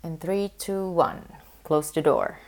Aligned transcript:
And 0.00 0.16
3, 0.16 0.48
2, 0.56 0.96
1. 0.96 1.28
Close 1.60 1.92
the 1.92 2.00
door. 2.00 2.40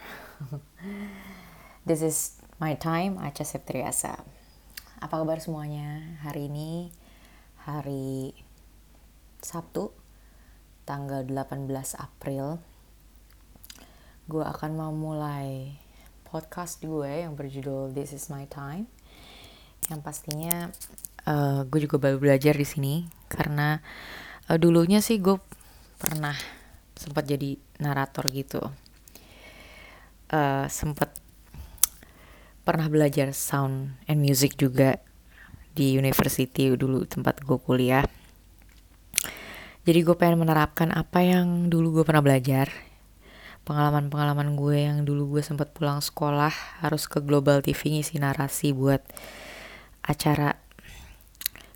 This 1.85 2.01
is 2.01 2.41
my 2.57 2.73
time, 2.81 3.21
Aca 3.21 3.45
Septriasa. 3.45 4.25
Apa 5.05 5.21
kabar 5.21 5.37
semuanya? 5.37 6.17
Hari 6.25 6.49
ini 6.49 6.89
hari 7.69 8.33
Sabtu, 9.45 9.93
tanggal 10.89 11.29
18 11.29 11.69
April. 12.01 12.57
Gue 14.33 14.49
akan 14.49 14.73
memulai 14.73 15.77
podcast 16.25 16.81
gue 16.81 17.29
yang 17.29 17.37
berjudul 17.37 17.93
This 17.93 18.17
is 18.17 18.33
my 18.33 18.49
time. 18.49 18.89
Yang 19.93 20.01
pastinya 20.01 20.73
uh, 21.29 21.69
gue 21.69 21.85
juga 21.85 22.01
baru 22.01 22.17
belajar 22.17 22.57
di 22.57 22.65
sini 22.65 23.05
karena 23.29 23.77
uh, 24.49 24.57
dulunya 24.57 25.05
sih 25.05 25.21
gue 25.21 25.37
pernah 26.01 26.62
sempat 27.03 27.27
jadi 27.27 27.59
narator 27.83 28.31
gitu. 28.31 28.63
Uh, 30.31 30.65
sempat 30.71 31.11
pernah 32.63 32.87
belajar 32.87 33.35
sound 33.35 33.99
and 34.07 34.23
music 34.23 34.55
juga 34.55 35.03
di 35.75 35.99
university 35.99 36.71
dulu 36.79 37.03
tempat 37.03 37.43
gue 37.43 37.59
kuliah. 37.59 38.07
Jadi 39.83 39.99
gue 40.07 40.15
pengen 40.15 40.39
menerapkan 40.39 40.95
apa 40.95 41.27
yang 41.27 41.67
dulu 41.67 42.01
gue 42.01 42.05
pernah 42.07 42.23
belajar 42.23 42.71
pengalaman-pengalaman 43.63 44.59
gue 44.59 44.79
yang 44.79 44.99
dulu 45.07 45.39
gue 45.39 45.43
sempat 45.43 45.71
pulang 45.71 46.03
sekolah 46.03 46.51
harus 46.83 47.07
ke 47.07 47.23
Global 47.23 47.63
TV 47.63 47.99
ngisi 47.99 48.19
narasi 48.19 48.75
buat 48.75 49.03
acara 50.03 50.59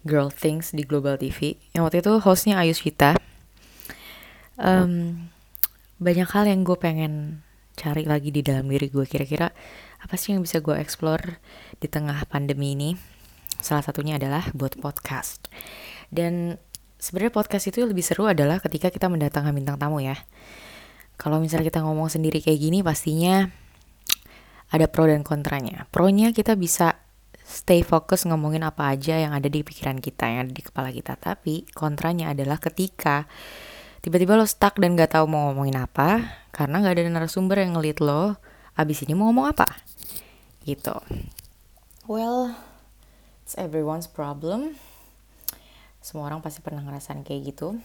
Girl 0.02 0.30
Things 0.30 0.74
di 0.74 0.82
Global 0.82 1.18
TV 1.18 1.58
yang 1.74 1.86
waktu 1.86 2.02
itu 2.02 2.18
hostnya 2.22 2.58
Ayus 2.58 2.82
Vita 2.82 3.14
um, 4.60 5.26
banyak 5.96 6.28
hal 6.28 6.44
yang 6.44 6.64
gue 6.64 6.76
pengen 6.76 7.40
cari 7.76 8.08
lagi 8.08 8.32
di 8.32 8.40
dalam 8.40 8.68
diri 8.68 8.88
gue. 8.88 9.04
Kira-kira 9.04 9.52
apa 10.00 10.14
sih 10.16 10.32
yang 10.36 10.44
bisa 10.44 10.60
gue 10.60 10.76
explore 10.76 11.40
di 11.80 11.88
tengah 11.88 12.24
pandemi 12.28 12.76
ini? 12.76 12.96
Salah 13.60 13.84
satunya 13.84 14.20
adalah 14.20 14.48
buat 14.52 14.76
podcast. 14.76 15.48
Dan 16.12 16.60
sebenarnya 17.00 17.32
podcast 17.32 17.68
itu 17.68 17.84
lebih 17.84 18.04
seru 18.04 18.28
adalah 18.28 18.60
ketika 18.60 18.92
kita 18.92 19.08
mendatangkan 19.08 19.52
bintang 19.52 19.76
tamu 19.80 20.00
ya. 20.00 20.16
Kalau 21.16 21.40
misalnya 21.40 21.72
kita 21.72 21.80
ngomong 21.80 22.12
sendiri 22.12 22.44
kayak 22.44 22.60
gini 22.60 22.84
pastinya 22.84 23.48
ada 24.68 24.84
pro 24.90 25.08
dan 25.08 25.24
kontranya. 25.24 25.88
Pronya 25.88 26.36
kita 26.36 26.58
bisa 26.58 27.00
stay 27.46 27.80
fokus 27.86 28.26
ngomongin 28.26 28.66
apa 28.66 28.90
aja 28.90 29.16
yang 29.16 29.32
ada 29.32 29.46
di 29.46 29.62
pikiran 29.62 30.02
kita 30.02 30.26
yang 30.26 30.40
ada 30.50 30.52
di 30.52 30.60
kepala 30.60 30.92
kita. 30.92 31.16
Tapi 31.16 31.64
kontranya 31.72 32.36
adalah 32.36 32.60
ketika 32.60 33.24
tiba-tiba 34.06 34.38
lo 34.38 34.46
stuck 34.46 34.78
dan 34.78 34.94
gak 34.94 35.18
tahu 35.18 35.26
mau 35.26 35.50
ngomongin 35.50 35.82
apa 35.82 36.38
karena 36.54 36.78
gak 36.78 36.94
ada 36.94 37.10
narasumber 37.10 37.58
yang 37.58 37.74
ngelit 37.74 37.98
lo 37.98 38.38
abis 38.78 39.02
ini 39.02 39.18
mau 39.18 39.26
ngomong 39.34 39.50
apa? 39.50 39.66
Gitu. 40.62 40.94
Well 42.06 42.54
it's 43.42 43.58
everyone's 43.58 44.06
problem. 44.06 44.78
Semua 45.98 46.30
orang 46.30 46.38
pasti 46.38 46.62
pernah 46.62 46.86
ngerasain 46.86 47.26
kayak 47.26 47.50
gitu. 47.50 47.82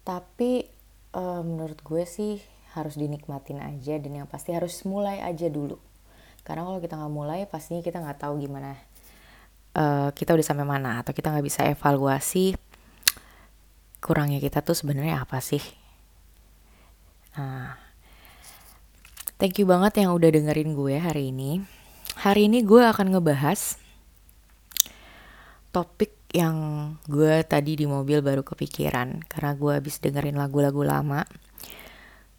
Tapi 0.00 0.64
uh, 1.12 1.44
menurut 1.44 1.84
gue 1.84 2.08
sih 2.08 2.40
harus 2.72 2.96
dinikmatin 2.96 3.60
aja 3.60 4.00
dan 4.00 4.24
yang 4.24 4.28
pasti 4.32 4.56
harus 4.56 4.80
mulai 4.88 5.20
aja 5.20 5.52
dulu. 5.52 5.76
Karena 6.40 6.64
kalau 6.64 6.80
kita 6.80 6.96
nggak 6.96 7.12
mulai 7.12 7.44
pastinya 7.44 7.84
kita 7.84 8.00
nggak 8.00 8.24
tahu 8.24 8.40
gimana 8.40 8.80
uh, 9.76 10.08
kita 10.12 10.32
udah 10.32 10.46
sampai 10.46 10.66
mana 10.66 11.00
atau 11.00 11.12
kita 11.12 11.32
nggak 11.32 11.44
bisa 11.44 11.60
evaluasi 11.68 12.56
kurangnya 14.02 14.42
kita 14.42 14.66
tuh 14.66 14.74
sebenarnya 14.74 15.22
apa 15.22 15.38
sih? 15.38 15.62
Nah, 17.38 17.78
thank 19.38 19.62
you 19.62 19.64
banget 19.64 20.02
yang 20.02 20.10
udah 20.10 20.28
dengerin 20.28 20.74
gue 20.74 20.98
hari 20.98 21.30
ini. 21.30 21.62
Hari 22.18 22.50
ini 22.50 22.66
gue 22.66 22.82
akan 22.82 23.14
ngebahas 23.14 23.78
topik 25.72 26.12
yang 26.34 26.56
gue 27.08 27.40
tadi 27.46 27.78
di 27.78 27.86
mobil 27.88 28.20
baru 28.20 28.44
kepikiran 28.44 29.24
karena 29.30 29.52
gue 29.56 29.72
habis 29.72 30.02
dengerin 30.02 30.36
lagu-lagu 30.36 30.82
lama. 30.82 31.24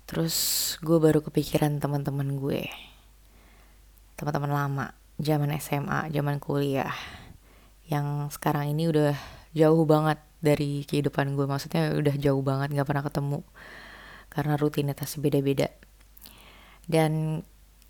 Terus 0.05 0.35
gue 0.83 0.99
baru 0.99 1.23
kepikiran 1.23 1.79
teman-teman 1.79 2.37
gue, 2.37 2.67
teman-teman 4.19 4.51
lama, 4.51 4.85
zaman 5.17 5.49
SMA, 5.57 6.11
zaman 6.11 6.37
kuliah, 6.37 6.93
yang 7.87 8.29
sekarang 8.29 8.69
ini 8.69 8.91
udah 8.91 9.15
jauh 9.55 9.85
banget 9.87 10.19
dari 10.43 10.83
kehidupan 10.83 11.39
gue. 11.39 11.47
Maksudnya 11.47 11.95
udah 11.95 12.15
jauh 12.19 12.43
banget 12.43 12.75
nggak 12.75 12.87
pernah 12.87 13.03
ketemu 13.07 13.39
karena 14.27 14.53
rutinitas 14.59 15.15
beda-beda. 15.15 15.71
Dan 16.83 17.41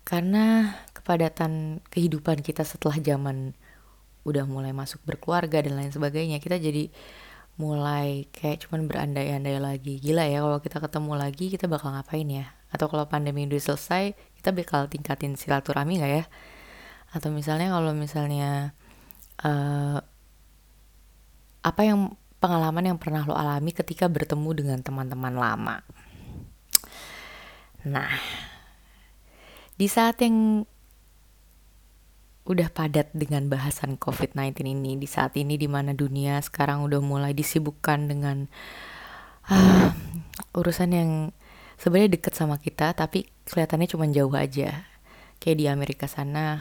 karena 0.06 0.76
kepadatan 0.94 1.82
kehidupan 1.90 2.44
kita 2.46 2.62
setelah 2.62 3.00
zaman 3.02 3.58
udah 4.24 4.44
mulai 4.48 4.72
masuk 4.72 5.02
berkeluarga 5.04 5.60
dan 5.60 5.76
lain 5.76 5.92
sebagainya 5.92 6.40
kita 6.40 6.56
jadi 6.56 6.88
mulai 7.60 8.26
kayak 8.34 8.66
cuman 8.66 8.86
berandai-andai 8.86 9.58
lagi. 9.58 9.98
Gila 9.98 10.26
ya 10.26 10.42
kalau 10.42 10.58
kita 10.62 10.78
ketemu 10.82 11.12
lagi 11.18 11.46
kita 11.50 11.66
bakal 11.66 11.94
ngapain 11.94 12.26
ya? 12.26 12.46
Atau 12.70 12.90
kalau 12.90 13.06
pandemi 13.06 13.46
udah 13.46 13.62
selesai 13.62 14.14
kita 14.40 14.50
bakal 14.50 14.86
tingkatin 14.90 15.38
silaturahmi 15.38 16.02
nggak 16.02 16.12
ya? 16.12 16.24
Atau 17.14 17.30
misalnya 17.30 17.70
kalau 17.70 17.94
misalnya 17.94 18.74
uh, 19.46 20.02
apa 21.64 21.80
yang 21.86 22.18
pengalaman 22.44 22.92
yang 22.92 22.98
pernah 23.00 23.24
lo 23.24 23.32
alami 23.32 23.72
ketika 23.72 24.04
bertemu 24.04 24.50
dengan 24.52 24.78
teman-teman 24.84 25.32
lama. 25.32 25.80
Nah, 27.88 28.12
di 29.80 29.88
saat 29.88 30.20
yang 30.20 30.68
udah 32.44 32.68
padat 32.68 33.08
dengan 33.16 33.48
bahasan 33.48 33.96
COVID-19 33.96 34.60
ini, 34.60 35.00
di 35.00 35.08
saat 35.08 35.32
ini 35.40 35.56
di 35.56 35.64
mana 35.64 35.96
dunia 35.96 36.36
sekarang 36.44 36.84
udah 36.84 37.00
mulai 37.00 37.32
disibukkan 37.32 38.12
dengan 38.12 38.44
uh, 39.48 39.88
urusan 40.52 40.92
yang 40.92 41.10
sebenarnya 41.80 42.20
deket 42.20 42.36
sama 42.36 42.60
kita, 42.60 42.92
tapi 42.92 43.24
kelihatannya 43.48 43.88
cuma 43.88 44.04
jauh 44.12 44.36
aja. 44.36 44.84
Kayak 45.40 45.56
di 45.56 45.64
Amerika 45.72 46.04
sana 46.04 46.60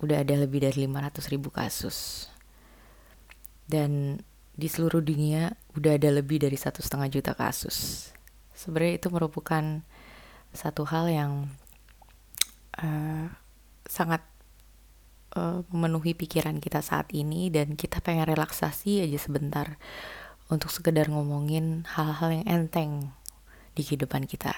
udah 0.00 0.24
ada 0.24 0.32
lebih 0.32 0.64
dari 0.64 0.88
500 0.88 1.28
ribu 1.28 1.52
kasus 1.52 2.32
dan 3.64 4.20
di 4.54 4.70
seluruh 4.70 5.02
dunia 5.02 5.50
udah 5.74 5.98
ada 5.98 6.14
lebih 6.14 6.38
dari 6.38 6.54
satu 6.54 6.78
setengah 6.78 7.10
juta 7.10 7.32
kasus. 7.34 8.10
Sebenarnya 8.54 9.02
itu 9.02 9.08
merupakan 9.10 9.82
satu 10.54 10.86
hal 10.86 11.10
yang 11.10 11.32
uh, 12.78 13.26
sangat 13.82 14.22
uh, 15.34 15.66
memenuhi 15.74 16.14
pikiran 16.14 16.62
kita 16.62 16.78
saat 16.80 17.10
ini. 17.10 17.50
Dan 17.50 17.74
kita 17.74 17.98
pengen 17.98 18.30
relaksasi 18.30 19.02
aja 19.02 19.18
sebentar 19.18 19.74
untuk 20.46 20.70
sekedar 20.70 21.10
ngomongin 21.10 21.82
hal-hal 21.98 22.30
yang 22.30 22.46
enteng 22.46 23.10
di 23.74 23.82
kehidupan 23.82 24.30
kita. 24.30 24.54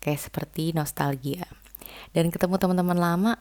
Kayak 0.00 0.32
seperti 0.32 0.72
nostalgia. 0.72 1.44
Dan 2.16 2.32
ketemu 2.32 2.56
teman-teman 2.56 2.96
lama 2.96 3.32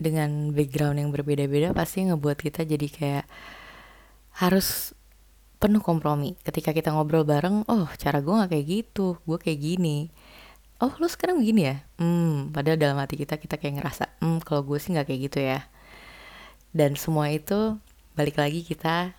dengan 0.00 0.56
background 0.56 0.98
yang 1.04 1.12
berbeda-beda 1.12 1.76
pasti 1.76 2.08
ngebuat 2.08 2.40
kita 2.40 2.64
jadi 2.64 2.88
kayak 2.88 3.26
harus 4.36 4.96
penuh 5.62 5.82
kompromi. 5.84 6.34
Ketika 6.42 6.74
kita 6.74 6.90
ngobrol 6.90 7.22
bareng 7.22 7.62
oh 7.70 7.86
cara 8.00 8.18
gue 8.18 8.34
gak 8.34 8.50
kayak 8.50 8.66
gitu 8.66 9.20
gue 9.22 9.38
kayak 9.38 9.60
gini. 9.60 10.10
Oh 10.82 10.90
lu 10.98 11.06
sekarang 11.06 11.38
begini 11.38 11.70
ya? 11.70 11.76
Hmm 12.00 12.50
padahal 12.50 12.80
dalam 12.80 12.98
hati 12.98 13.14
kita 13.14 13.38
kita 13.38 13.60
kayak 13.60 13.78
ngerasa 13.78 14.10
hmm 14.18 14.42
kalau 14.42 14.66
gue 14.66 14.78
sih 14.82 14.90
nggak 14.90 15.06
kayak 15.06 15.20
gitu 15.30 15.38
ya 15.38 15.60
dan 16.72 16.96
semua 16.96 17.28
itu 17.28 17.76
balik 18.16 18.40
lagi 18.40 18.64
kita 18.64 19.12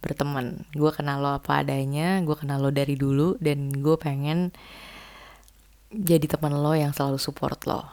berteman. 0.00 0.64
Gue 0.72 0.90
kenal 0.90 1.20
lo 1.20 1.36
apa 1.36 1.62
adanya 1.62 2.18
gue 2.24 2.36
kenal 2.36 2.58
lo 2.58 2.72
dari 2.72 2.96
dulu 2.96 3.36
dan 3.38 3.70
gue 3.70 3.96
pengen 4.00 4.50
jadi 5.92 6.26
teman 6.26 6.56
lo 6.56 6.72
yang 6.74 6.90
selalu 6.96 7.20
support 7.20 7.62
lo. 7.68 7.84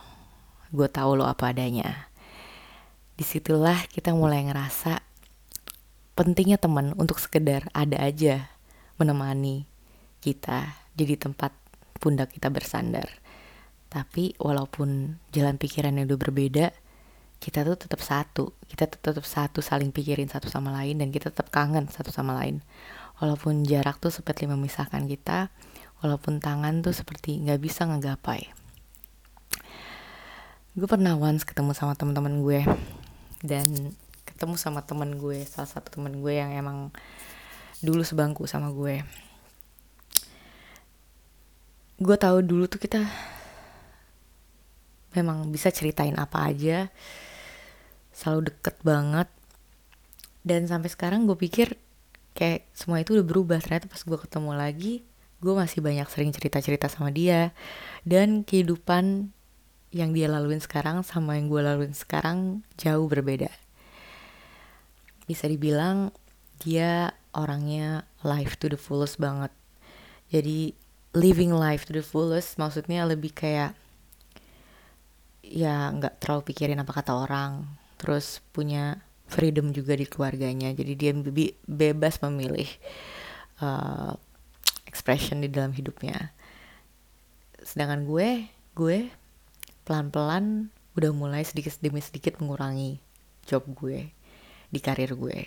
Gue 0.74 0.90
tahu 0.90 1.20
lo 1.20 1.28
apa 1.28 1.54
adanya. 1.54 2.10
Di 3.14 3.22
situlah 3.22 3.78
kita 3.92 4.16
mulai 4.16 4.42
ngerasa 4.50 5.13
pentingnya 6.14 6.62
teman 6.62 6.94
untuk 6.98 7.18
sekedar 7.18 7.66
ada 7.74 7.98
aja 7.98 8.50
menemani 9.02 9.66
kita 10.22 10.78
jadi 10.94 11.18
tempat 11.18 11.52
pundak 11.98 12.36
kita 12.38 12.54
bersandar. 12.54 13.10
Tapi 13.90 14.34
walaupun 14.42 15.22
jalan 15.30 15.58
pikirannya 15.62 16.10
udah 16.10 16.20
berbeda, 16.20 16.66
kita 17.38 17.62
tuh 17.68 17.78
tetap 17.78 18.02
satu. 18.02 18.56
Kita 18.66 18.90
tetap 18.90 19.26
satu 19.26 19.60
saling 19.60 19.94
pikirin 19.94 20.32
satu 20.32 20.50
sama 20.50 20.74
lain 20.74 21.02
dan 21.02 21.14
kita 21.14 21.30
tetap 21.30 21.54
kangen 21.54 21.86
satu 21.92 22.10
sama 22.10 22.34
lain. 22.40 22.64
Walaupun 23.22 23.68
jarak 23.68 24.02
tuh 24.02 24.10
seperti 24.10 24.50
memisahkan 24.50 25.06
kita, 25.06 25.54
walaupun 26.02 26.42
tangan 26.42 26.82
tuh 26.82 26.96
seperti 26.96 27.38
nggak 27.44 27.62
bisa 27.62 27.86
ngegapai. 27.86 28.50
Gue 30.74 30.90
pernah 30.90 31.14
once 31.14 31.46
ketemu 31.46 31.78
sama 31.78 31.94
teman-teman 31.94 32.42
gue 32.42 32.66
dan 33.46 33.94
ketemu 34.44 34.60
sama 34.60 34.84
temen 34.84 35.16
gue 35.16 35.48
salah 35.48 35.72
satu 35.72 35.96
temen 35.96 36.20
gue 36.20 36.36
yang 36.36 36.52
emang 36.52 36.92
dulu 37.80 38.04
sebangku 38.04 38.44
sama 38.44 38.76
gue. 38.76 39.00
Gue 41.96 42.20
tahu 42.20 42.44
dulu 42.44 42.68
tuh 42.68 42.76
kita 42.76 43.08
memang 45.16 45.48
bisa 45.48 45.72
ceritain 45.72 46.12
apa 46.20 46.44
aja 46.44 46.92
selalu 48.12 48.52
deket 48.52 48.76
banget. 48.84 49.32
Dan 50.44 50.68
sampai 50.68 50.92
sekarang 50.92 51.24
gue 51.24 51.40
pikir 51.40 51.80
kayak 52.36 52.68
semua 52.76 53.00
itu 53.00 53.16
udah 53.16 53.24
berubah. 53.24 53.64
Ternyata 53.64 53.88
pas 53.88 54.04
gue 54.04 54.20
ketemu 54.28 54.52
lagi 54.60 55.08
gue 55.40 55.54
masih 55.56 55.80
banyak 55.80 56.12
sering 56.12 56.36
cerita-cerita 56.36 56.92
sama 56.92 57.16
dia. 57.16 57.56
Dan 58.04 58.44
kehidupan 58.44 59.32
yang 59.96 60.12
dia 60.12 60.28
laluin 60.28 60.60
sekarang 60.60 61.00
sama 61.08 61.40
yang 61.40 61.48
gue 61.48 61.64
laluin 61.64 61.96
sekarang 61.96 62.68
jauh 62.76 63.08
berbeda 63.08 63.63
bisa 65.28 65.48
dibilang 65.48 66.12
dia 66.62 67.12
orangnya 67.34 68.06
life 68.22 68.56
to 68.60 68.70
the 68.70 68.80
fullest 68.80 69.18
banget. 69.20 69.52
Jadi 70.30 70.74
living 71.14 71.54
life 71.54 71.86
to 71.86 71.94
the 71.94 72.06
fullest 72.06 72.58
maksudnya 72.58 73.06
lebih 73.06 73.34
kayak 73.34 73.78
ya 75.44 75.92
nggak 75.94 76.18
terlalu 76.24 76.50
pikirin 76.50 76.82
apa 76.82 76.90
kata 76.90 77.14
orang 77.14 77.68
terus 78.02 78.42
punya 78.56 79.04
freedom 79.30 79.74
juga 79.74 79.98
di 79.98 80.06
keluarganya. 80.06 80.72
Jadi 80.74 80.94
dia 80.98 81.12
be 81.14 81.54
bebas 81.66 82.22
memilih 82.22 82.70
uh, 83.62 84.14
expression 84.90 85.42
di 85.42 85.50
dalam 85.50 85.74
hidupnya. 85.74 86.34
Sedangkan 87.64 88.06
gue 88.06 88.50
gue 88.74 89.10
pelan-pelan 89.86 90.70
udah 90.94 91.12
mulai 91.14 91.42
sedikit 91.42 91.74
demi 91.82 92.02
sedikit 92.02 92.38
mengurangi 92.38 93.02
job 93.50 93.66
gue 93.74 94.14
di 94.74 94.82
karir 94.82 95.14
gue. 95.14 95.46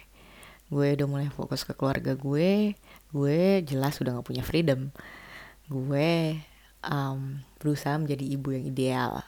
Gue 0.71 0.95
udah 0.95 1.07
mulai 1.11 1.29
fokus 1.35 1.67
ke 1.67 1.75
keluarga 1.75 2.15
gue. 2.15 2.79
Gue 3.11 3.67
jelas 3.67 3.99
udah 3.99 4.23
gak 4.23 4.27
punya 4.31 4.47
freedom. 4.47 4.95
Gue 5.67 6.39
um, 6.87 7.43
berusaha 7.59 7.99
menjadi 7.99 8.23
ibu 8.23 8.55
yang 8.55 8.65
ideal. 8.71 9.27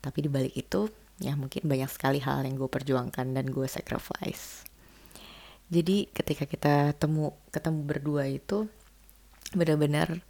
Tapi 0.00 0.24
di 0.24 0.28
balik 0.32 0.56
itu 0.56 0.88
ya 1.20 1.36
mungkin 1.36 1.68
banyak 1.68 1.92
sekali 1.92 2.16
hal 2.24 2.48
yang 2.48 2.56
gue 2.56 2.68
perjuangkan 2.68 3.36
dan 3.36 3.46
gue 3.52 3.68
sacrifice. 3.68 4.64
Jadi 5.70 6.08
ketika 6.10 6.48
kita 6.48 6.96
temu 6.96 7.36
ketemu 7.52 7.80
berdua 7.84 8.24
itu 8.26 8.66
benar-benar 9.54 10.24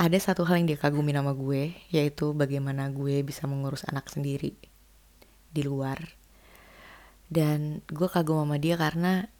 ada 0.00 0.18
satu 0.18 0.48
hal 0.48 0.64
yang 0.64 0.72
dia 0.72 0.80
kagumi 0.80 1.12
nama 1.12 1.36
gue 1.36 1.76
yaitu 1.92 2.32
bagaimana 2.32 2.88
gue 2.88 3.20
bisa 3.20 3.44
mengurus 3.44 3.84
anak 3.84 4.08
sendiri 4.08 4.56
di 5.52 5.62
luar 5.62 6.19
dan 7.30 7.86
gue 7.86 8.10
kagum 8.10 8.42
sama 8.42 8.58
dia 8.58 8.74
karena 8.74 9.30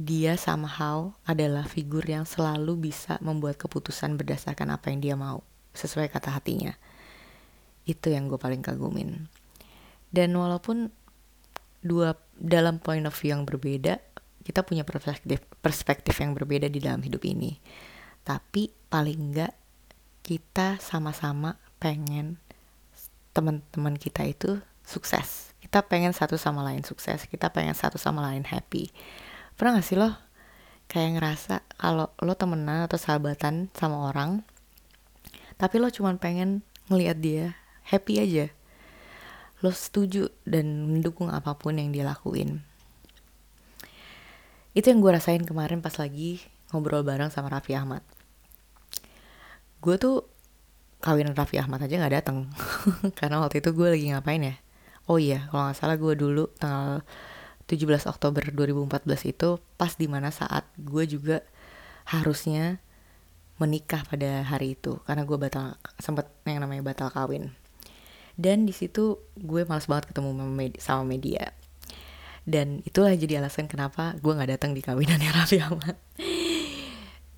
dia 0.00 0.38
somehow 0.40 1.12
adalah 1.28 1.66
figur 1.68 2.00
yang 2.06 2.24
selalu 2.24 2.88
bisa 2.88 3.20
membuat 3.20 3.60
keputusan 3.60 4.16
berdasarkan 4.16 4.72
apa 4.72 4.88
yang 4.88 5.04
dia 5.04 5.14
mau, 5.18 5.44
sesuai 5.76 6.08
kata 6.08 6.32
hatinya. 6.32 6.72
Itu 7.84 8.08
yang 8.08 8.30
gue 8.30 8.40
paling 8.40 8.64
kagumin. 8.64 9.28
Dan 10.08 10.32
walaupun 10.38 10.88
dua 11.84 12.16
dalam 12.38 12.80
point 12.80 13.04
of 13.04 13.12
view 13.12 13.36
yang 13.36 13.44
berbeda, 13.44 14.00
kita 14.40 14.64
punya 14.64 14.88
perspektif 14.88 15.44
perspektif 15.60 16.16
yang 16.16 16.32
berbeda 16.32 16.72
di 16.72 16.80
dalam 16.80 17.04
hidup 17.04 17.20
ini. 17.28 17.60
Tapi 18.24 18.72
paling 18.88 19.20
enggak 19.20 19.52
kita 20.24 20.80
sama-sama 20.80 21.60
pengen 21.76 22.40
teman-teman 23.36 24.00
kita 24.00 24.24
itu 24.24 24.64
sukses. 24.80 25.49
Kita 25.70 25.86
pengen 25.86 26.10
satu 26.10 26.34
sama 26.34 26.66
lain 26.66 26.82
sukses, 26.82 27.30
kita 27.30 27.46
pengen 27.54 27.78
satu 27.78 27.94
sama 27.94 28.26
lain 28.26 28.42
happy. 28.42 28.90
Pernah 29.54 29.78
gak 29.78 29.86
sih 29.86 29.94
lo 29.94 30.10
kayak 30.90 31.22
ngerasa 31.22 31.62
kalau 31.78 32.10
lo 32.18 32.34
temenan 32.34 32.90
atau 32.90 32.98
sahabatan 32.98 33.70
sama 33.78 34.10
orang 34.10 34.42
tapi 35.60 35.78
lo 35.78 35.86
cuman 35.92 36.18
pengen 36.18 36.66
ngeliat 36.90 37.22
dia 37.22 37.54
happy 37.86 38.18
aja? 38.18 38.50
Lo 39.60 39.70
setuju 39.70 40.32
dan 40.48 40.88
mendukung 40.88 41.28
apa 41.28 41.52
pun 41.52 41.76
yang 41.76 41.92
dia 41.92 42.02
lakuin. 42.02 42.64
Itu 44.72 44.88
yang 44.88 45.04
gue 45.04 45.12
rasain 45.12 45.44
kemarin 45.44 45.84
pas 45.84 45.94
lagi 46.00 46.40
ngobrol 46.72 47.04
bareng 47.04 47.28
sama 47.28 47.52
Raffi 47.52 47.76
Ahmad. 47.76 48.00
Gue 49.84 50.00
tuh 50.00 50.24
kawinan 51.04 51.36
Raffi 51.36 51.60
Ahmad 51.60 51.84
aja 51.84 51.94
nggak 51.94 52.14
datang 52.24 52.48
karena 53.20 53.44
waktu 53.44 53.60
itu 53.60 53.70
gue 53.76 53.88
lagi 53.94 54.10
ngapain 54.10 54.40
ya 54.40 54.56
oh 55.10 55.18
iya 55.18 55.50
kalau 55.50 55.66
nggak 55.66 55.78
salah 55.78 55.98
gue 55.98 56.14
dulu 56.14 56.46
tanggal 56.62 57.02
17 57.66 58.06
Oktober 58.06 58.42
2014 58.54 59.34
itu 59.34 59.58
pas 59.74 59.90
di 59.98 60.06
mana 60.06 60.30
saat 60.30 60.66
gue 60.78 61.04
juga 61.10 61.42
harusnya 62.06 62.78
menikah 63.58 64.06
pada 64.06 64.46
hari 64.46 64.78
itu 64.78 65.02
karena 65.04 65.26
gue 65.26 65.36
batal 65.36 65.74
sempet 65.98 66.30
yang 66.46 66.62
namanya 66.62 66.82
batal 66.82 67.10
kawin. 67.12 67.54
Dan 68.34 68.64
di 68.64 68.72
situ 68.72 69.20
gue 69.36 69.68
males 69.68 69.84
banget 69.84 70.10
ketemu 70.10 70.32
sama 70.80 71.04
media. 71.04 71.52
Dan 72.42 72.80
itulah 72.88 73.12
jadi 73.12 73.38
alasan 73.44 73.68
kenapa 73.68 74.16
gue 74.18 74.32
nggak 74.32 74.56
datang 74.56 74.72
di 74.72 74.80
kawinannya 74.80 75.30
Raffi 75.36 75.60
Ahmad 75.60 75.94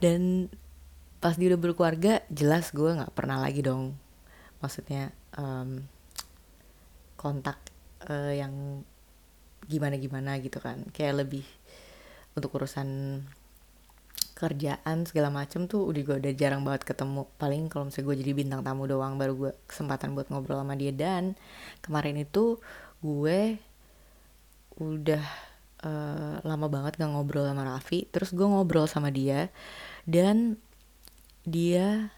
dan 0.03 0.51
pas 1.23 1.39
dia 1.39 1.55
udah 1.55 1.63
berkeluarga 1.63 2.27
jelas 2.27 2.75
gue 2.75 2.91
nggak 2.91 3.15
pernah 3.15 3.39
lagi 3.39 3.63
dong 3.63 3.95
maksudnya 4.59 5.15
um, 5.39 5.87
kontak 7.15 7.62
uh, 8.09 8.33
yang 8.33 8.85
gimana 9.67 9.95
gimana 9.99 10.39
gitu 10.43 10.59
kan. 10.59 10.83
Kayak 10.91 11.27
lebih 11.27 11.47
untuk 12.35 12.55
urusan 12.57 13.21
kerjaan 14.33 15.07
segala 15.07 15.31
macem 15.31 15.71
tuh 15.71 15.87
udah 15.87 16.03
gue 16.03 16.17
udah 16.19 16.33
jarang 16.35 16.67
banget 16.67 16.83
ketemu. 16.83 17.31
Paling 17.39 17.71
kalau 17.71 17.87
misalnya 17.87 18.07
gue 18.11 18.17
jadi 18.27 18.33
bintang 18.35 18.61
tamu 18.67 18.91
doang 18.91 19.15
baru 19.15 19.33
gue 19.39 19.53
kesempatan 19.71 20.19
buat 20.19 20.27
ngobrol 20.35 20.59
sama 20.63 20.75
dia. 20.75 20.91
Dan 20.91 21.39
kemarin 21.79 22.19
itu 22.19 22.59
gue 23.03 23.59
udah 24.83 25.25
uh, 25.87 26.37
lama 26.43 26.67
banget 26.67 26.99
gak 26.99 27.11
ngobrol 27.13 27.47
sama 27.47 27.63
Raffi. 27.63 28.11
Terus 28.11 28.35
gue 28.35 28.47
ngobrol 28.47 28.91
sama 28.91 29.15
dia. 29.15 29.47
Dan 30.03 30.59
dia 31.47 32.11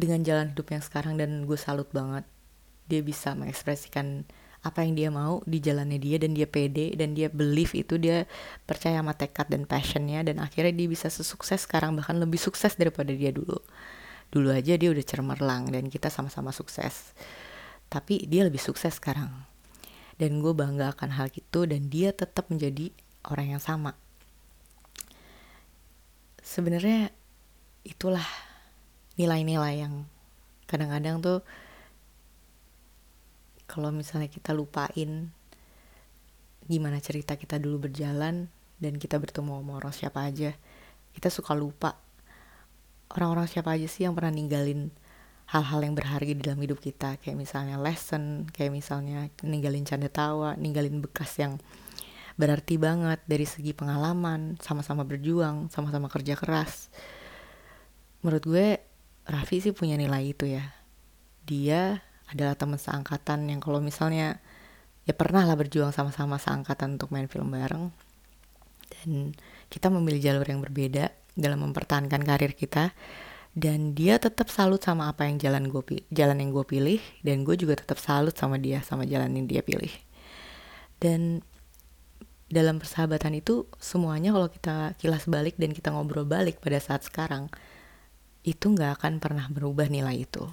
dengan 0.00 0.24
jalan 0.24 0.56
hidup 0.56 0.72
yang 0.72 0.82
sekarang 0.82 1.14
dan 1.20 1.44
gue 1.44 1.58
salut 1.60 1.86
banget 1.92 2.24
dia 2.90 3.06
bisa 3.06 3.38
mengekspresikan 3.38 4.26
apa 4.60 4.84
yang 4.84 4.92
dia 4.92 5.08
mau 5.08 5.40
di 5.48 5.56
jalannya 5.56 5.96
dia 5.96 6.20
dan 6.20 6.36
dia 6.36 6.44
pede 6.44 6.92
dan 6.92 7.16
dia 7.16 7.32
believe 7.32 7.72
itu 7.72 7.96
dia 7.96 8.28
percaya 8.68 9.00
sama 9.00 9.16
tekad 9.16 9.48
dan 9.48 9.64
passionnya 9.64 10.20
dan 10.20 10.36
akhirnya 10.36 10.76
dia 10.76 10.88
bisa 10.90 11.08
sesukses 11.08 11.64
sekarang 11.64 11.96
bahkan 11.96 12.20
lebih 12.20 12.36
sukses 12.36 12.76
daripada 12.76 13.08
dia 13.08 13.32
dulu. 13.32 13.56
Dulu 14.30 14.52
aja 14.52 14.76
dia 14.76 14.92
udah 14.92 15.02
cemerlang 15.02 15.72
dan 15.72 15.88
kita 15.88 16.12
sama-sama 16.12 16.52
sukses. 16.52 17.16
Tapi 17.88 18.28
dia 18.28 18.44
lebih 18.44 18.60
sukses 18.60 19.00
sekarang. 19.00 19.32
Dan 20.20 20.44
gue 20.44 20.52
bangga 20.52 20.92
akan 20.92 21.16
hal 21.16 21.32
itu 21.32 21.64
dan 21.64 21.88
dia 21.88 22.12
tetap 22.12 22.52
menjadi 22.52 22.92
orang 23.26 23.56
yang 23.56 23.62
sama. 23.64 23.96
Sebenarnya 26.44 27.08
itulah 27.82 28.28
nilai-nilai 29.16 29.88
yang 29.88 30.04
kadang-kadang 30.68 31.24
tuh 31.24 31.38
kalau 33.70 33.94
misalnya 33.94 34.26
kita 34.26 34.50
lupain 34.50 35.30
gimana 36.66 36.98
cerita 36.98 37.38
kita 37.38 37.62
dulu 37.62 37.86
berjalan 37.86 38.50
dan 38.82 38.92
kita 38.98 39.22
bertemu 39.22 39.62
sama 39.62 39.72
orang 39.78 39.94
siapa 39.94 40.26
aja 40.26 40.50
kita 41.14 41.30
suka 41.30 41.54
lupa 41.54 41.94
orang-orang 43.14 43.46
siapa 43.50 43.74
aja 43.74 43.86
sih 43.86 44.06
yang 44.06 44.14
pernah 44.14 44.34
ninggalin 44.34 44.90
hal-hal 45.50 45.82
yang 45.82 45.94
berharga 45.98 46.30
di 46.30 46.42
dalam 46.42 46.62
hidup 46.62 46.78
kita. 46.78 47.18
Kayak 47.18 47.36
misalnya 47.42 47.76
lesson 47.76 48.46
kayak 48.54 48.70
misalnya 48.70 49.26
ninggalin 49.42 49.82
canda 49.82 50.06
tawa 50.06 50.54
ninggalin 50.54 51.02
bekas 51.02 51.34
yang 51.42 51.58
berarti 52.38 52.80
banget 52.80 53.20
dari 53.26 53.44
segi 53.44 53.74
pengalaman 53.74 54.56
sama-sama 54.62 55.02
berjuang 55.02 55.68
sama-sama 55.74 56.06
kerja 56.06 56.38
keras. 56.38 56.88
Menurut 58.22 58.44
gue 58.46 58.68
Raffi 59.26 59.62
sih 59.62 59.74
punya 59.74 59.98
nilai 59.98 60.30
itu 60.30 60.46
ya. 60.46 60.70
Dia 61.44 61.98
adalah 62.30 62.54
teman 62.54 62.78
seangkatan 62.78 63.50
yang 63.50 63.58
kalau 63.58 63.82
misalnya 63.82 64.38
ya 65.04 65.14
pernah 65.16 65.42
lah 65.42 65.58
berjuang 65.58 65.90
sama-sama 65.90 66.38
seangkatan 66.38 66.96
untuk 66.96 67.10
main 67.10 67.26
film 67.26 67.50
bareng. 67.50 67.90
Dan 68.90 69.34
kita 69.66 69.90
memilih 69.90 70.22
jalur 70.22 70.46
yang 70.46 70.62
berbeda 70.62 71.10
dalam 71.34 71.66
mempertahankan 71.66 72.22
karir 72.22 72.54
kita. 72.54 72.94
Dan 73.50 73.98
dia 73.98 74.22
tetap 74.22 74.46
salut 74.46 74.78
sama 74.78 75.10
apa 75.10 75.26
yang 75.26 75.42
jalan 75.42 75.66
gue 75.66 76.06
jalan 76.14 76.38
yang 76.38 76.54
gue 76.54 76.62
pilih 76.62 77.02
dan 77.26 77.42
gue 77.42 77.58
juga 77.58 77.82
tetap 77.82 77.98
salut 77.98 78.30
sama 78.38 78.62
dia 78.62 78.78
sama 78.86 79.02
jalan 79.02 79.34
yang 79.34 79.50
dia 79.50 79.62
pilih. 79.66 79.90
Dan 81.02 81.42
dalam 82.46 82.78
persahabatan 82.78 83.42
itu 83.42 83.66
semuanya 83.82 84.30
kalau 84.30 84.46
kita 84.50 84.94
kilas 85.02 85.26
balik 85.26 85.58
dan 85.58 85.74
kita 85.74 85.90
ngobrol 85.90 86.26
balik 86.26 86.62
pada 86.62 86.78
saat 86.78 87.02
sekarang 87.06 87.50
itu 88.42 88.70
nggak 88.70 89.02
akan 89.02 89.22
pernah 89.22 89.46
berubah 89.46 89.86
nilai 89.86 90.26
itu 90.26 90.46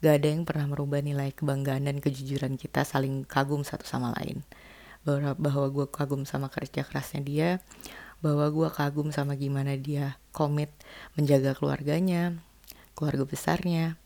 gak 0.00 0.14
ada 0.20 0.28
yang 0.32 0.48
pernah 0.48 0.66
merubah 0.68 1.04
nilai 1.04 1.32
kebanggaan 1.36 1.88
dan 1.88 2.00
kejujuran 2.00 2.56
kita 2.56 2.84
saling 2.84 3.24
kagum 3.28 3.64
satu 3.64 3.84
sama 3.84 4.12
lain 4.20 4.44
bahwa, 5.04 5.36
bahwa 5.36 5.66
gue 5.68 5.86
kagum 5.88 6.24
sama 6.28 6.48
kerja 6.52 6.84
kerasnya 6.84 7.20
dia 7.20 7.48
bahwa 8.20 8.48
gue 8.52 8.68
kagum 8.68 9.08
sama 9.12 9.32
gimana 9.36 9.76
dia 9.80 10.20
komit 10.32 10.68
menjaga 11.16 11.56
keluarganya 11.56 12.36
keluarga 13.00 13.24
besarnya, 13.24 13.96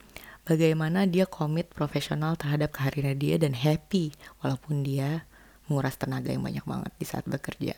bagaimana 0.47 1.11
dia 1.11 1.27
komit 1.27 1.67
profesional 1.75 2.39
terhadap 2.39 2.71
karirnya 2.71 3.19
dia 3.19 3.35
dan 3.43 3.59
happy 3.59 4.15
walaupun 4.39 4.87
dia 4.87 5.27
menguras 5.67 5.99
tenaga 5.99 6.31
yang 6.31 6.47
banyak 6.47 6.63
banget 6.63 6.93
di 6.95 7.03
saat 7.03 7.27
bekerja. 7.27 7.75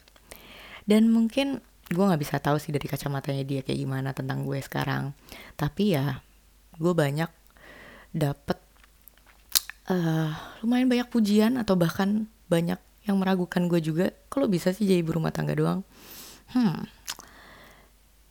Dan 0.85 1.09
mungkin 1.09 1.65
gue 1.89 2.05
nggak 2.05 2.21
bisa 2.21 2.37
tahu 2.37 2.61
sih 2.61 2.69
dari 2.69 2.85
kacamatanya 2.85 3.49
dia 3.49 3.61
kayak 3.65 3.81
gimana 3.81 4.13
tentang 4.13 4.45
gue 4.45 4.61
sekarang. 4.61 5.17
Tapi 5.57 5.97
ya 5.97 6.21
gue 6.77 6.93
banyak 6.93 7.33
dapet 8.17 8.57
uh, 9.93 10.33
lumayan 10.65 10.89
banyak 10.89 11.09
pujian 11.13 11.61
atau 11.61 11.77
bahkan 11.77 12.25
banyak 12.49 12.81
yang 13.05 13.21
meragukan 13.21 13.69
gue 13.69 13.85
juga. 13.85 14.17
Kalau 14.33 14.49
bisa 14.49 14.73
sih 14.73 14.89
jadi 14.89 15.05
ibu 15.05 15.21
rumah 15.21 15.31
tangga 15.37 15.53
doang. 15.53 15.85
Hmm, 16.51 16.89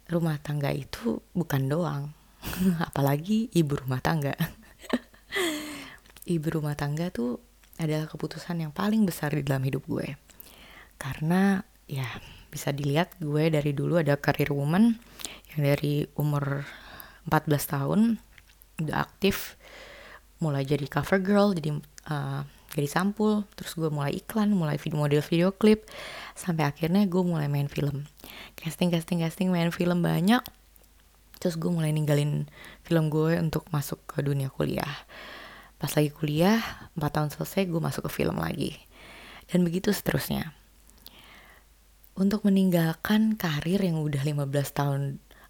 rumah 0.10 0.38
tangga 0.38 0.70
itu 0.70 1.18
bukan 1.34 1.66
doang 1.66 2.04
apalagi 2.90 3.50
ibu 3.58 3.74
rumah 3.74 4.02
tangga 4.02 4.38
ibu 6.36 6.48
rumah 6.54 6.78
tangga 6.78 7.10
tuh 7.10 7.42
adalah 7.82 8.06
keputusan 8.06 8.62
yang 8.62 8.72
paling 8.72 9.04
besar 9.04 9.34
di 9.34 9.42
dalam 9.42 9.66
hidup 9.66 9.82
gue 9.90 10.14
karena 11.02 11.66
ya 11.90 12.06
bisa 12.54 12.72
dilihat 12.72 13.18
gue 13.20 13.50
dari 13.52 13.76
dulu 13.76 14.00
ada 14.00 14.16
karir 14.16 14.54
woman 14.54 14.96
yang 15.54 15.62
dari 15.74 16.06
umur 16.16 16.64
14 17.28 17.74
tahun 17.74 18.00
udah 18.82 19.08
aktif 19.08 19.56
mulai 20.44 20.68
jadi 20.68 20.84
cover 20.92 21.20
girl 21.24 21.56
jadi 21.56 21.80
uh, 22.12 22.44
jadi 22.76 22.92
sampul 22.92 23.48
terus 23.56 23.72
gue 23.80 23.88
mulai 23.88 24.20
iklan 24.20 24.52
mulai 24.52 24.76
video 24.76 25.00
model 25.00 25.24
video 25.24 25.56
klip 25.56 25.88
sampai 26.36 26.68
akhirnya 26.68 27.08
gue 27.08 27.24
mulai 27.24 27.48
main 27.48 27.72
film. 27.72 28.04
Casting 28.60 28.92
casting 28.92 29.24
casting 29.24 29.48
main 29.48 29.72
film 29.72 30.04
banyak 30.04 30.44
terus 31.40 31.56
gue 31.56 31.72
mulai 31.72 31.96
ninggalin 31.96 32.52
film 32.84 33.08
gue 33.08 33.40
untuk 33.40 33.64
masuk 33.72 34.04
ke 34.04 34.20
dunia 34.20 34.52
kuliah. 34.52 35.08
Pas 35.80 35.88
lagi 35.96 36.12
kuliah 36.12 36.60
4 37.00 37.00
tahun 37.00 37.30
selesai 37.32 37.64
gue 37.72 37.80
masuk 37.80 38.12
ke 38.12 38.12
film 38.12 38.44
lagi. 38.44 38.76
Dan 39.48 39.64
begitu 39.64 39.96
seterusnya. 39.96 40.52
Untuk 42.20 42.44
meninggalkan 42.44 43.40
karir 43.40 43.80
yang 43.80 44.04
udah 44.04 44.20
15 44.20 44.52
tahun 44.76 45.02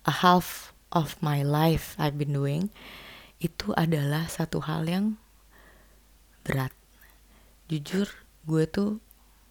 a 0.05 0.13
half 0.13 0.77
of 0.93 1.17
my 1.25 1.41
life 1.41 1.97
I've 1.97 2.21
been 2.21 2.37
doing 2.37 2.69
itu 3.43 3.75
adalah 3.75 4.31
satu 4.31 4.63
hal 4.63 4.87
yang 4.87 5.19
berat. 6.47 6.71
Jujur 7.67 8.07
gue 8.47 8.63
tuh 8.69 9.01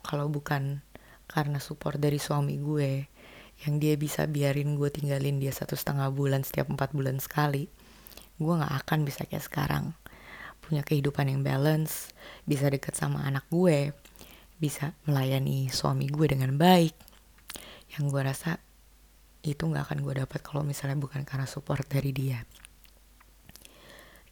kalau 0.00 0.30
bukan 0.30 0.80
karena 1.28 1.58
support 1.58 1.98
dari 1.98 2.16
suami 2.16 2.56
gue 2.56 3.10
yang 3.66 3.80
dia 3.82 3.94
bisa 3.98 4.24
biarin 4.30 4.76
gue 4.78 4.88
tinggalin 4.90 5.40
dia 5.40 5.50
satu 5.50 5.74
setengah 5.74 6.10
bulan 6.10 6.42
setiap 6.42 6.68
empat 6.70 6.90
bulan 6.92 7.18
sekali 7.22 7.66
gue 8.34 8.50
nggak 8.50 8.74
akan 8.84 9.06
bisa 9.06 9.28
kayak 9.28 9.46
sekarang. 9.46 9.94
Punya 10.64 10.80
kehidupan 10.80 11.28
yang 11.28 11.44
balance 11.44 12.10
bisa 12.48 12.66
deket 12.72 12.96
sama 12.96 13.22
anak 13.22 13.44
gue 13.52 13.92
bisa 14.58 14.96
melayani 15.04 15.68
suami 15.68 16.08
gue 16.08 16.26
dengan 16.26 16.56
baik. 16.56 16.96
Yang 17.94 18.04
gue 18.10 18.22
rasa 18.24 18.50
itu 19.44 19.60
nggak 19.60 19.92
akan 19.92 19.98
gue 20.02 20.14
dapat 20.24 20.40
kalau 20.40 20.64
misalnya 20.64 20.96
bukan 20.96 21.22
karena 21.22 21.44
support 21.44 21.84
dari 21.84 22.10
dia 22.16 22.40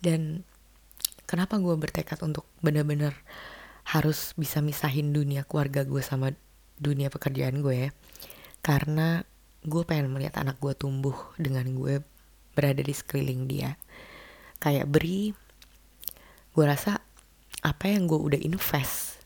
dan 0.03 0.43
kenapa 1.25 1.57
gue 1.63 1.73
bertekad 1.79 2.19
untuk 2.27 2.45
bener-bener 2.61 3.15
harus 3.89 4.35
bisa 4.35 4.59
misahin 4.59 5.15
dunia 5.15 5.47
keluarga 5.47 5.87
gue 5.87 6.03
sama 6.03 6.35
dunia 6.77 7.09
pekerjaan 7.09 7.63
gue 7.63 7.89
ya? 7.89 7.91
Karena 8.61 9.23
gue 9.63 9.83
pengen 9.87 10.11
melihat 10.11 10.43
anak 10.43 10.59
gue 10.59 10.75
tumbuh 10.75 11.15
dengan 11.39 11.67
gue 11.71 12.03
berada 12.53 12.83
di 12.83 12.95
sekeliling 12.95 13.47
dia. 13.47 13.79
Kayak 14.59 14.91
beri 14.91 15.31
gue 16.53 16.65
rasa 16.67 17.01
apa 17.63 17.87
yang 17.89 18.11
gue 18.11 18.19
udah 18.19 18.41
invest 18.43 19.23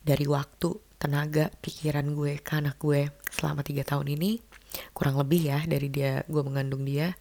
dari 0.00 0.24
waktu 0.24 0.72
tenaga 0.96 1.50
pikiran 1.60 2.14
gue 2.14 2.40
ke 2.40 2.52
anak 2.56 2.80
gue 2.80 3.12
selama 3.28 3.60
tiga 3.60 3.84
tahun 3.84 4.14
ini 4.14 4.40
kurang 4.96 5.20
lebih 5.20 5.52
ya 5.52 5.60
dari 5.68 5.92
dia 5.92 6.22
gue 6.24 6.42
mengandung 6.46 6.86
dia 6.86 7.12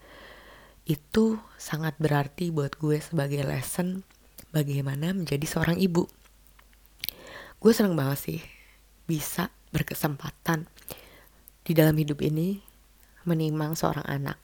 itu 0.83 1.39
sangat 1.55 1.95
berarti 1.95 2.51
buat 2.51 2.75
gue 2.75 2.99
sebagai 2.99 3.47
lesson 3.47 4.03
bagaimana 4.51 5.15
menjadi 5.15 5.43
seorang 5.47 5.79
ibu. 5.79 6.11
Gue 7.63 7.71
seneng 7.71 7.95
banget 7.95 8.19
sih 8.19 8.39
bisa 9.07 9.47
berkesempatan 9.71 10.67
di 11.63 11.71
dalam 11.71 11.95
hidup 11.95 12.19
ini 12.19 12.59
menimang 13.23 13.79
seorang 13.79 14.03
anak 14.03 14.35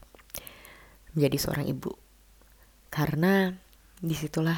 menjadi 1.12 1.38
seorang 1.38 1.68
ibu. 1.68 1.92
Karena 2.88 3.52
di 4.00 4.16
situlah 4.16 4.58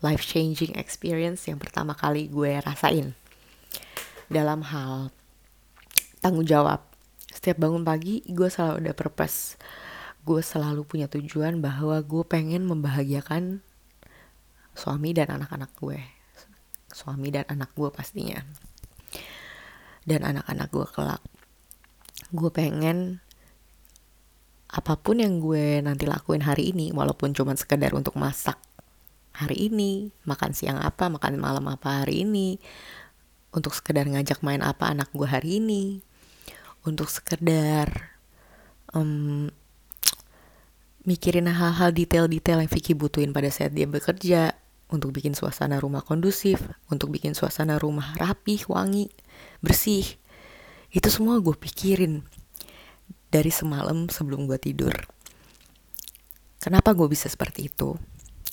life 0.00 0.24
changing 0.24 0.80
experience 0.80 1.44
yang 1.44 1.60
pertama 1.60 1.92
kali 1.92 2.32
gue 2.32 2.56
rasain. 2.64 3.12
Dalam 4.32 4.64
hal 4.64 5.12
tanggung 6.24 6.48
jawab. 6.48 6.80
Setiap 7.28 7.60
bangun 7.60 7.84
pagi 7.84 8.24
gue 8.24 8.48
selalu 8.48 8.88
ada 8.88 8.92
purpose 8.96 9.60
gue 10.20 10.40
selalu 10.44 10.84
punya 10.84 11.06
tujuan 11.08 11.58
bahwa 11.64 11.96
gue 12.04 12.24
pengen 12.28 12.68
membahagiakan 12.68 13.64
suami 14.76 15.10
dan 15.16 15.32
anak-anak 15.32 15.70
gue. 15.80 16.00
Suami 16.90 17.28
dan 17.32 17.46
anak 17.48 17.72
gue 17.72 17.88
pastinya. 17.88 18.40
Dan 20.04 20.24
anak-anak 20.24 20.68
gue 20.68 20.86
kelak. 20.90 21.22
Gue 22.30 22.50
pengen 22.52 23.20
apa 24.70 24.94
pun 24.94 25.18
yang 25.18 25.42
gue 25.42 25.82
nanti 25.82 26.06
lakuin 26.06 26.46
hari 26.46 26.70
ini 26.70 26.94
walaupun 26.94 27.34
cuma 27.34 27.58
sekedar 27.58 27.90
untuk 27.90 28.14
masak 28.14 28.54
hari 29.34 29.66
ini 29.66 30.14
makan 30.22 30.54
siang 30.54 30.78
apa 30.78 31.10
makan 31.10 31.42
malam 31.42 31.66
apa 31.66 32.06
hari 32.06 32.22
ini 32.22 32.62
untuk 33.50 33.74
sekedar 33.74 34.06
ngajak 34.06 34.46
main 34.46 34.62
apa 34.62 34.94
anak 34.94 35.10
gue 35.10 35.26
hari 35.26 35.58
ini 35.58 35.98
untuk 36.86 37.10
sekedar 37.10 38.14
um, 38.94 39.50
mikirin 41.10 41.50
hal-hal 41.50 41.90
detail-detail 41.90 42.62
yang 42.62 42.70
Vicky 42.70 42.94
butuhin 42.94 43.34
pada 43.34 43.50
saat 43.50 43.74
dia 43.74 43.90
bekerja 43.90 44.54
untuk 44.94 45.10
bikin 45.10 45.34
suasana 45.34 45.82
rumah 45.82 46.06
kondusif, 46.06 46.62
untuk 46.86 47.10
bikin 47.10 47.34
suasana 47.34 47.82
rumah 47.82 48.14
rapih, 48.14 48.62
wangi, 48.70 49.10
bersih. 49.58 50.06
Itu 50.94 51.10
semua 51.10 51.42
gue 51.42 51.58
pikirin 51.58 52.22
dari 53.26 53.50
semalam 53.50 54.06
sebelum 54.06 54.46
gue 54.46 54.58
tidur. 54.62 54.94
Kenapa 56.62 56.94
gue 56.94 57.10
bisa 57.10 57.26
seperti 57.26 57.66
itu? 57.66 57.98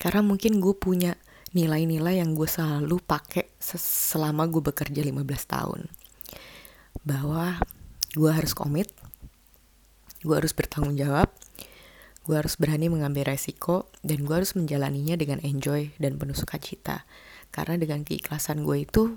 Karena 0.01 0.25
mungkin 0.25 0.57
gue 0.57 0.73
punya 0.73 1.13
nilai-nilai 1.53 2.21
yang 2.21 2.33
gue 2.33 2.49
selalu 2.49 2.97
pakai 3.05 3.53
selama 3.61 4.49
gue 4.49 4.65
bekerja 4.65 5.01
15 5.05 5.13
tahun. 5.45 5.81
Bahwa 7.05 7.61
gue 8.17 8.31
harus 8.33 8.57
komit, 8.57 8.89
gue 10.25 10.33
harus 10.33 10.53
bertanggung 10.53 10.97
jawab, 10.97 11.29
gue 12.27 12.35
harus 12.35 12.59
berani 12.59 12.91
mengambil 12.91 13.31
resiko 13.31 13.87
dan 14.03 14.27
gue 14.27 14.35
harus 14.35 14.51
menjalaninya 14.59 15.15
dengan 15.15 15.39
enjoy 15.39 15.95
dan 15.95 16.19
penuh 16.19 16.35
sukacita. 16.35 17.07
Karena 17.55 17.79
dengan 17.79 18.03
keikhlasan 18.03 18.67
gue 18.67 18.83
itu 18.83 19.15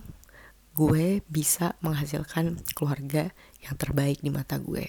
gue 0.78 1.18
bisa 1.26 1.74
menghasilkan 1.82 2.62
keluarga 2.78 3.34
yang 3.66 3.74
terbaik 3.74 4.22
di 4.22 4.30
mata 4.30 4.54
gue 4.62 4.86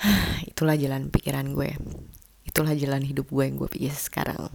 itulah 0.50 0.72
jalan 0.72 1.12
pikiran 1.12 1.52
gue 1.52 1.76
itulah 2.48 2.72
jalan 2.72 3.04
hidup 3.04 3.28
gue 3.28 3.44
yang 3.44 3.60
gue 3.60 3.68
pilih 3.68 3.92
sekarang. 3.92 4.48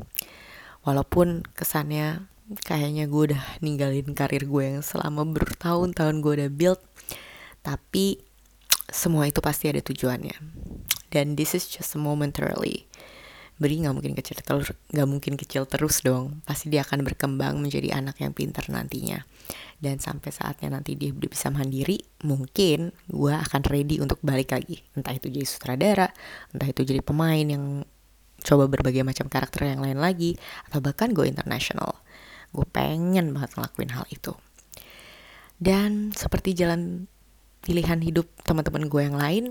Walaupun 0.84 1.46
kesannya 1.54 2.26
kayaknya 2.66 3.08
gue 3.08 3.32
udah 3.32 3.44
ninggalin 3.64 4.12
karir 4.12 4.44
gue 4.44 4.64
yang 4.76 4.84
selama 4.84 5.24
bertahun-tahun 5.24 6.20
gue 6.20 6.34
udah 6.44 6.52
build 6.52 6.82
tapi 7.64 8.20
semua 8.92 9.32
itu 9.32 9.40
pasti 9.40 9.72
ada 9.72 9.80
tujuannya 9.80 10.36
dan 11.14 11.38
this 11.38 11.54
is 11.54 11.70
just 11.70 11.94
momentarily. 11.94 12.90
Beri 13.62 13.86
nggak 13.86 13.94
mungkin 13.94 14.18
kecil 14.18 14.42
terus 14.42 14.74
nggak 14.90 15.06
mungkin 15.06 15.34
kecil 15.38 15.70
terus 15.70 16.02
dong. 16.02 16.42
Pasti 16.42 16.74
dia 16.74 16.82
akan 16.82 17.06
berkembang 17.06 17.62
menjadi 17.62 17.94
anak 17.94 18.18
yang 18.18 18.34
pintar 18.34 18.66
nantinya. 18.74 19.22
Dan 19.78 20.02
sampai 20.02 20.34
saatnya 20.34 20.74
nanti 20.74 20.98
dia 20.98 21.14
udah 21.14 21.30
bisa 21.30 21.54
mandiri 21.54 22.02
mungkin 22.26 22.90
gue 23.06 23.30
akan 23.30 23.62
ready 23.70 24.02
untuk 24.02 24.18
balik 24.26 24.58
lagi. 24.58 24.82
Entah 24.98 25.14
itu 25.14 25.30
jadi 25.30 25.46
sutradara 25.46 26.10
entah 26.50 26.66
itu 26.66 26.82
jadi 26.82 27.06
pemain 27.06 27.46
yang 27.46 27.86
coba 28.42 28.66
berbagai 28.66 29.06
macam 29.06 29.30
karakter 29.30 29.70
yang 29.70 29.86
lain 29.86 30.02
lagi 30.02 30.34
atau 30.66 30.82
bahkan 30.82 31.14
gue 31.14 31.30
international. 31.30 32.02
Gue 32.50 32.66
pengen 32.66 33.38
banget 33.38 33.54
ngelakuin 33.54 33.92
hal 33.94 34.06
itu. 34.10 34.34
Dan 35.62 36.10
seperti 36.12 36.58
jalan 36.58 37.06
pilihan 37.64 38.02
hidup 38.04 38.28
teman-teman 38.44 38.92
gue 38.92 39.02
yang 39.06 39.16
lain 39.16 39.44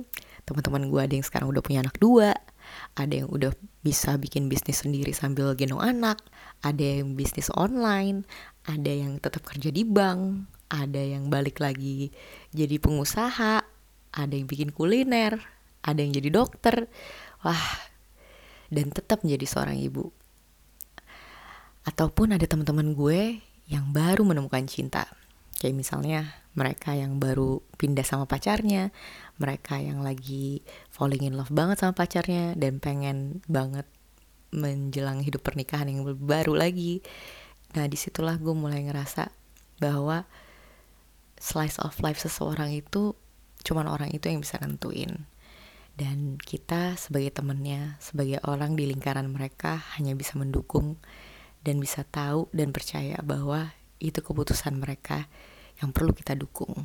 teman-teman 0.49 0.91
gue 0.91 1.01
ada 1.01 1.15
yang 1.15 1.27
sekarang 1.27 1.49
udah 1.51 1.63
punya 1.63 1.83
anak 1.87 1.97
dua 2.03 2.35
ada 2.97 3.15
yang 3.15 3.29
udah 3.31 3.53
bisa 3.83 4.15
bikin 4.17 4.47
bisnis 4.47 4.83
sendiri 4.83 5.11
sambil 5.15 5.55
gendong 5.55 5.83
anak 5.83 6.19
ada 6.63 6.83
yang 7.03 7.15
bisnis 7.15 7.51
online 7.55 8.27
ada 8.67 8.91
yang 8.91 9.19
tetap 9.19 9.43
kerja 9.47 9.71
di 9.71 9.83
bank 9.87 10.47
ada 10.73 10.99
yang 10.99 11.29
balik 11.31 11.63
lagi 11.63 12.11
jadi 12.55 12.79
pengusaha 12.79 13.63
ada 14.13 14.33
yang 14.35 14.47
bikin 14.47 14.71
kuliner 14.75 15.39
ada 15.83 15.99
yang 16.01 16.15
jadi 16.15 16.31
dokter. 16.31 16.87
Wah 17.43 17.91
dan 18.73 18.89
tetap 18.89 19.21
menjadi 19.27 19.45
seorang 19.45 19.77
ibu. 19.83 20.09
Ataupun 21.85 22.33
ada 22.33 22.47
teman-teman 22.47 22.95
gue 22.95 23.43
yang 23.69 23.91
baru 23.91 24.23
menemukan 24.25 24.65
cinta. 24.71 25.11
Kayak 25.59 25.77
misalnya 25.77 26.21
mereka 26.53 26.93
yang 26.93 27.17
baru 27.17 27.65
pindah 27.81 28.05
sama 28.05 28.29
pacarnya 28.29 28.93
mereka 29.41 29.81
yang 29.81 30.05
lagi 30.05 30.61
falling 30.93 31.25
in 31.25 31.35
love 31.35 31.51
banget 31.51 31.83
sama 31.83 31.97
pacarnya 31.97 32.55
dan 32.55 32.79
pengen 32.79 33.41
banget 33.51 33.89
menjelang 34.53 35.25
hidup 35.25 35.41
pernikahan 35.43 35.89
yang 35.89 36.05
baru 36.05 36.53
lagi. 36.55 37.01
Nah 37.73 37.89
di 37.89 37.97
situlah 37.97 38.37
gue 38.37 38.53
mulai 38.53 38.85
ngerasa 38.85 39.33
bahwa 39.81 40.29
slice 41.41 41.81
of 41.81 41.97
life 42.05 42.21
seseorang 42.21 42.71
itu 42.71 43.17
cuman 43.65 43.89
orang 43.89 44.13
itu 44.13 44.29
yang 44.29 44.45
bisa 44.45 44.61
nentuin. 44.61 45.27
Dan 45.93 46.41
kita 46.41 46.97
sebagai 46.97 47.33
temennya 47.33 47.97
sebagai 48.01 48.41
orang 48.45 48.77
di 48.77 48.89
lingkaran 48.89 49.29
mereka 49.29 49.81
hanya 49.97 50.13
bisa 50.13 50.37
mendukung 50.37 51.01
dan 51.65 51.81
bisa 51.81 52.05
tahu 52.05 52.49
dan 52.53 52.71
percaya 52.77 53.19
bahwa 53.25 53.73
itu 53.99 54.21
keputusan 54.21 54.77
mereka 54.77 55.29
yang 55.81 55.95
perlu 55.95 56.13
kita 56.13 56.37
dukung 56.37 56.85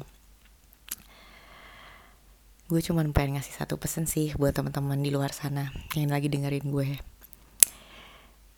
gue 2.68 2.82
cuma 2.84 3.04
pengen 3.12 3.40
ngasih 3.40 3.56
satu 3.60 3.80
pesan 3.80 4.08
sih 4.08 4.36
buat 4.36 4.56
teman-teman 4.56 5.00
di 5.00 5.12
luar 5.12 5.32
sana 5.32 5.72
yang 5.96 6.12
lagi 6.12 6.28
dengerin 6.32 6.68
gue 6.68 7.00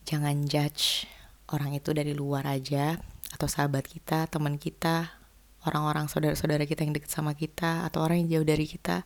jangan 0.06 0.46
judge 0.50 1.10
orang 1.50 1.74
itu 1.78 1.94
dari 1.94 2.14
luar 2.14 2.46
aja 2.50 2.98
atau 3.34 3.46
sahabat 3.46 3.86
kita 3.86 4.30
teman 4.30 4.58
kita 4.58 5.14
orang-orang 5.66 6.10
saudara-saudara 6.10 6.66
kita 6.66 6.86
yang 6.86 6.94
deket 6.98 7.12
sama 7.12 7.38
kita 7.38 7.86
atau 7.86 8.02
orang 8.02 8.26
yang 8.26 8.42
jauh 8.42 8.48
dari 8.48 8.66
kita 8.66 9.06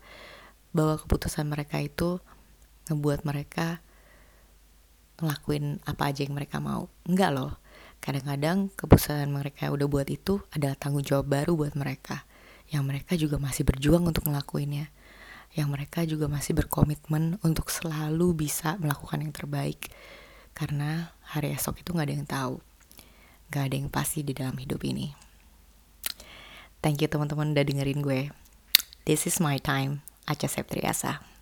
bahwa 0.74 0.98
keputusan 0.98 1.46
mereka 1.48 1.78
itu 1.82 2.20
ngebuat 2.90 3.24
mereka 3.24 3.80
ngelakuin 5.22 5.80
apa 5.88 6.10
aja 6.10 6.26
yang 6.26 6.36
mereka 6.36 6.58
mau. 6.60 6.90
Enggak 7.08 7.32
loh. 7.32 7.52
Kadang-kadang 8.04 8.68
keputusan 8.76 9.32
mereka 9.32 9.72
udah 9.72 9.88
buat 9.88 10.12
itu 10.12 10.44
adalah 10.52 10.76
tanggung 10.76 11.08
jawab 11.08 11.32
baru 11.32 11.56
buat 11.56 11.72
mereka. 11.80 12.28
Yang 12.68 12.84
mereka 12.84 13.16
juga 13.16 13.40
masih 13.40 13.64
berjuang 13.64 14.04
untuk 14.04 14.28
ngelakuinnya. 14.28 14.92
Yang 15.56 15.68
mereka 15.72 16.04
juga 16.04 16.28
masih 16.28 16.52
berkomitmen 16.52 17.40
untuk 17.48 17.72
selalu 17.72 18.44
bisa 18.44 18.76
melakukan 18.84 19.24
yang 19.24 19.32
terbaik. 19.32 19.88
Karena 20.52 21.16
hari 21.32 21.56
esok 21.56 21.80
itu 21.80 21.96
gak 21.96 22.12
ada 22.12 22.16
yang 22.20 22.28
tahu. 22.28 22.60
Gak 23.48 23.72
ada 23.72 23.76
yang 23.80 23.88
pasti 23.88 24.20
di 24.20 24.36
dalam 24.36 24.60
hidup 24.60 24.84
ini. 24.84 25.16
Thank 26.84 27.00
you 27.00 27.08
teman-teman 27.08 27.56
udah 27.56 27.64
dengerin 27.64 28.04
gue. 28.04 28.36
This 29.08 29.24
is 29.32 29.40
my 29.40 29.56
time. 29.64 30.04
Aca 30.28 30.52
Septriasa. 30.52 31.33